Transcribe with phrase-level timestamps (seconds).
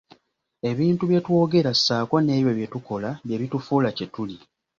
[0.69, 4.37] Ebintu bye twogera ssaako n'ebyo bye tukola bye bitufuula kye tuli.